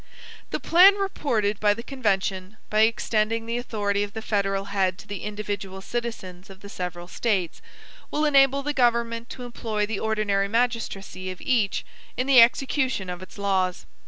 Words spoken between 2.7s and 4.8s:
by extending the authority of the federal